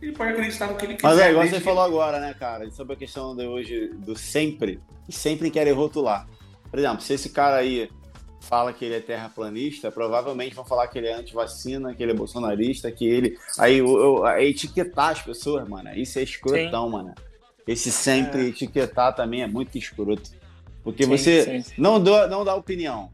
[0.00, 1.06] ele pode acreditar no que ele quiser.
[1.06, 2.70] Mas é igual você que- falou agora, né, cara?
[2.70, 4.80] Sobre a questão de hoje do sempre.
[5.06, 6.26] E sempre querem rotular.
[6.70, 7.90] Por exemplo, se esse cara aí
[8.40, 12.14] fala que ele é terraplanista, provavelmente vão falar que ele é antivacina, que ele é
[12.14, 13.38] bolsonarista, que ele.
[13.58, 15.90] Aí o- o- a etiquetar as pessoas, mano.
[15.94, 17.14] Isso é escrotão, mano.
[17.66, 20.30] Esse sempre etiquetar também é muito escroto.
[20.82, 21.74] Porque Sim, você sim, sim.
[21.76, 23.10] Não, dá, não dá opinião.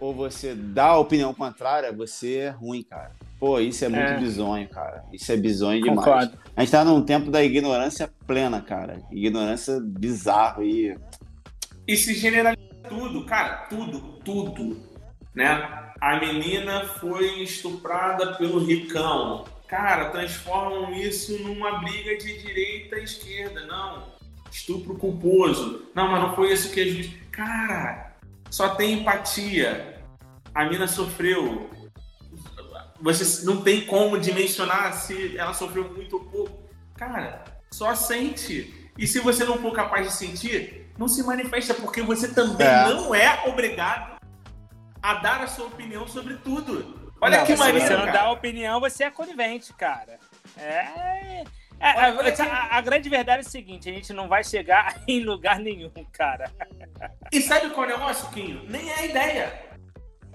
[0.00, 3.12] Ou você dá a opinião contrária, você é ruim, cara.
[3.38, 4.18] Pô, isso é muito É.
[4.18, 5.04] bizonho, cara.
[5.12, 5.98] Isso é bizonho demais.
[5.98, 6.38] Concordo.
[6.56, 9.00] A gente tá num tempo da ignorância plena, cara.
[9.12, 10.96] Ignorância bizarro e.
[11.86, 12.57] E se generaliza
[12.88, 14.82] tudo, cara, tudo, tudo,
[15.34, 15.92] né?
[16.00, 19.44] A menina foi estuprada pelo ricão.
[19.66, 23.66] Cara, transformam isso numa briga de direita e esquerda.
[23.66, 24.12] Não,
[24.50, 25.90] estupro culposo.
[25.94, 27.10] Não, mas não foi isso que a juiz...
[27.30, 28.16] Cara,
[28.50, 30.02] só tem empatia.
[30.54, 31.68] A mina sofreu.
[33.00, 36.58] Você não tem como dimensionar se ela sofreu muito ou pouco.
[36.96, 38.90] Cara, só sente.
[38.96, 42.88] E se você não for capaz de sentir, não se manifesta, porque você também É.
[42.92, 44.18] não é obrigado
[45.02, 46.98] a dar a sua opinião sobre tudo.
[47.20, 50.18] Olha Não, que mas se maneiro, você não dá opinião, você é conivente, cara.
[50.56, 51.44] É.
[51.80, 55.00] é, a, que- a- a grande verdade é o seguinte: a gente não vai chegar
[55.06, 56.50] em lugar nenhum, cara.
[57.32, 58.62] E sabe qual é o negócio, Quinho?
[58.68, 59.68] Nem é a ideia.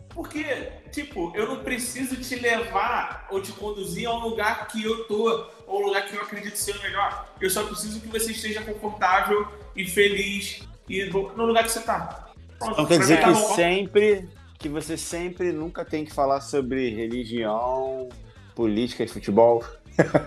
[0.09, 0.43] Porque,
[0.91, 5.49] tipo, eu não preciso te levar ou te conduzir a um lugar que eu tô,
[5.65, 7.27] ou lugar que eu acredito ser o melhor.
[7.41, 12.31] Eu só preciso que você esteja confortável e feliz e no lugar que você tá.
[12.59, 14.29] Pronto, Então quer dizer tá que sempre.
[14.57, 18.07] Que você sempre nunca tem que falar sobre religião,
[18.55, 19.63] política e futebol.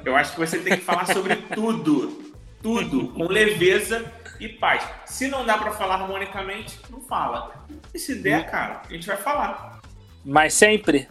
[0.04, 2.34] Eu acho que você tem que falar sobre tudo.
[2.62, 4.86] Tudo, com leveza e paz.
[5.06, 7.64] Se não dá pra falar harmonicamente, não fala.
[7.94, 9.80] E se der, cara, a gente vai falar.
[10.24, 11.08] Mas sempre.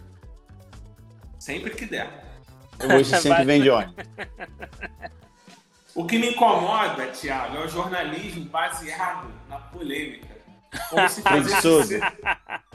[1.39, 2.25] Sempre que der.
[2.83, 3.95] Hoje sempre vem de onde?
[5.95, 10.35] O que me incomoda, Thiago, é o jornalismo baseado na polêmica.
[10.89, 11.83] Como se fazer Preguiçoso.
[11.83, 12.15] sucesso...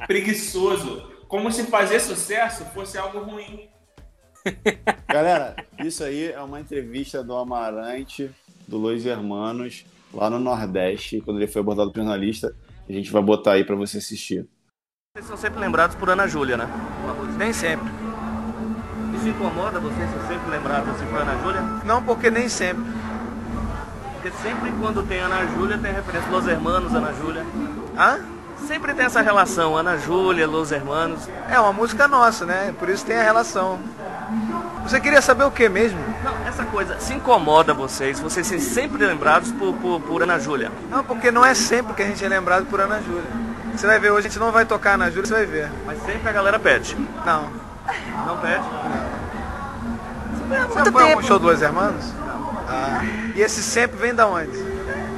[0.07, 1.13] Preguiçoso.
[1.29, 3.69] Como se fazer sucesso fosse algo ruim.
[5.07, 8.31] Galera, isso aí é uma entrevista do Amarante,
[8.67, 12.57] do Luiz Hermanos, lá no Nordeste, quando ele foi abordado por jornalista.
[12.89, 14.49] A gente vai botar aí pra você assistir.
[15.15, 16.67] Vocês são sempre lembrados por Ana Júlia, né?
[17.37, 17.87] Nem sempre.
[19.15, 21.61] Isso incomoda vocês ser sempre lembrados assim por Ana Júlia?
[21.85, 22.83] Não, porque nem sempre.
[24.21, 27.43] Porque sempre quando tem Ana Júlia tem referência Los Hermanos, Ana Júlia.
[27.97, 28.19] Hã?
[28.67, 31.27] Sempre tem essa relação, Ana Júlia, Los Hermanos.
[31.49, 32.75] É uma música nossa, né?
[32.79, 33.79] Por isso tem a relação.
[34.83, 35.99] Você queria saber o que mesmo?
[36.23, 40.71] Não, essa coisa se incomoda vocês, vocês serem sempre lembrados por, por, por Ana Júlia.
[40.91, 43.25] Não, porque não é sempre que a gente é lembrado por Ana Júlia.
[43.75, 45.71] Você vai ver, hoje a gente não vai tocar Ana Júlia, você vai ver.
[45.87, 46.95] Mas sempre a galera pede.
[47.25, 47.49] Não.
[48.27, 48.65] Não pede?
[50.69, 52.21] Você já foi a um show do Los Hermanos?
[52.71, 53.03] Ah.
[53.35, 54.57] E esse sempre vem da onde?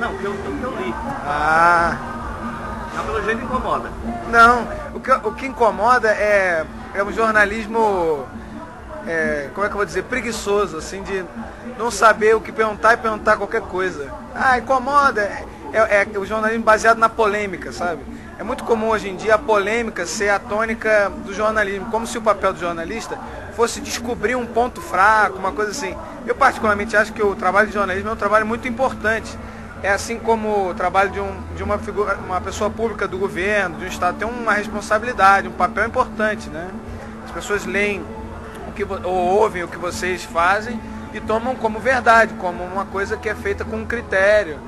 [0.00, 0.94] Não, que eu, que eu li.
[1.26, 1.98] Ah.
[2.96, 3.90] Não, pelo jeito incomoda.
[4.30, 8.26] Não, o que, o que incomoda é, é um jornalismo,
[9.06, 11.24] é, como é que eu vou dizer, preguiçoso, assim, de
[11.78, 14.10] não saber o que perguntar e perguntar qualquer coisa.
[14.34, 15.20] Ah, incomoda.
[15.74, 18.02] É, é o jornalismo baseado na polêmica, sabe?
[18.38, 22.18] É muito comum hoje em dia a polêmica ser a tônica do jornalismo, como se
[22.18, 23.18] o papel do jornalista
[23.54, 25.94] fosse descobrir um ponto fraco, uma coisa assim.
[26.26, 29.38] Eu particularmente acho que o trabalho de jornalismo é um trabalho muito importante.
[29.82, 33.78] É assim como o trabalho de, um, de uma figura, uma pessoa pública do governo,
[33.78, 36.70] de um estado, tem uma responsabilidade, um papel importante, né?
[37.24, 38.02] As pessoas leem
[38.68, 40.80] o que, ou ouvem o que vocês fazem
[41.12, 44.58] e tomam como verdade, como uma coisa que é feita com um critério.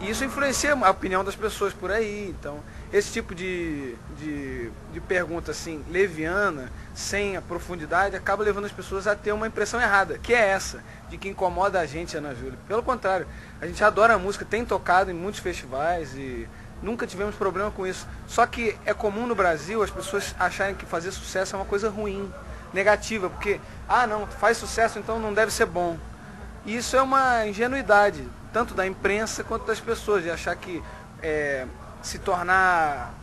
[0.00, 2.34] E isso influencia a opinião das pessoas por aí.
[2.38, 2.58] Então,
[2.92, 9.06] esse tipo de, de, de pergunta assim, leviana, sem a profundidade, acaba levando as pessoas
[9.06, 12.58] a ter uma impressão errada, que é essa, de que incomoda a gente, Ana Júlia.
[12.68, 13.26] Pelo contrário,
[13.60, 16.48] a gente adora a música, tem tocado em muitos festivais e
[16.82, 18.06] nunca tivemos problema com isso.
[18.26, 21.88] Só que é comum no Brasil as pessoas acharem que fazer sucesso é uma coisa
[21.90, 22.32] ruim,
[22.72, 25.98] negativa, porque, ah não, faz sucesso então não deve ser bom.
[26.66, 30.82] E isso é uma ingenuidade, tanto da imprensa quanto das pessoas, de achar que
[31.22, 31.66] é,
[32.04, 33.14] se tornar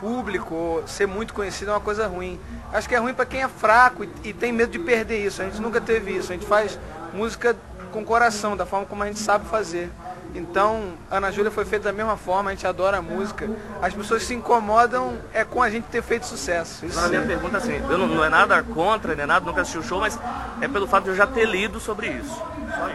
[0.00, 2.40] público ser muito conhecido é uma coisa ruim.
[2.72, 5.42] Acho que é ruim para quem é fraco e, e tem medo de perder isso.
[5.42, 6.32] A gente nunca teve isso.
[6.32, 6.78] A gente faz
[7.12, 7.54] música
[7.92, 9.90] com coração, da forma como a gente sabe fazer.
[10.34, 13.50] Então, Ana Júlia foi feita da mesma forma, a gente adora a música.
[13.82, 16.86] As pessoas se incomodam é com a gente ter feito sucesso.
[16.86, 19.44] Isso Agora, a minha pergunta é assim, eu não, não é nada contra, nem nada,
[19.44, 20.18] nunca assisti o show, mas
[20.60, 22.40] é pelo fato de eu já ter lido sobre isso.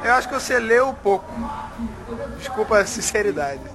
[0.04, 1.30] Eu acho que você leu pouco.
[2.40, 3.75] Desculpa a sinceridade.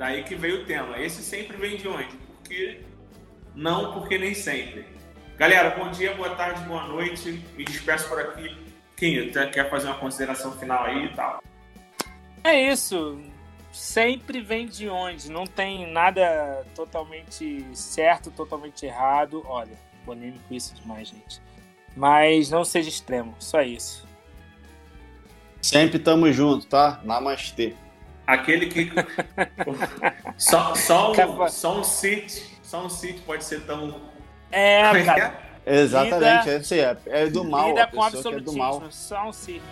[0.00, 0.98] Daí que veio o tema.
[0.98, 2.16] Esse sempre vem de onde?
[2.16, 2.80] Porque
[3.54, 4.86] não, porque nem sempre.
[5.36, 7.44] Galera, bom dia, boa tarde, boa noite.
[7.54, 8.56] Me despeço por aqui.
[8.96, 11.42] Quem quer fazer uma consideração final aí e tal?
[12.42, 13.20] É isso.
[13.72, 15.30] Sempre vem de onde.
[15.30, 19.42] Não tem nada totalmente certo, totalmente errado.
[19.44, 21.42] Olha, polêmico isso demais, gente.
[21.94, 23.34] Mas não seja extremo.
[23.38, 24.08] Só isso.
[25.60, 27.02] Sempre tamo junto, tá?
[27.04, 27.74] Namastê.
[28.34, 28.92] Aquele que.
[30.38, 32.42] só, só, um, só um sit.
[32.62, 34.00] Só um sit pode ser tão.
[34.52, 35.40] É, é que cara.
[35.66, 35.80] é?
[35.80, 36.96] Exatamente, Lida- é.
[37.06, 38.76] É, é do mal, Lida a com que é do mal.
[38.76, 38.92] absolutismo.
[38.92, 39.62] Só um si.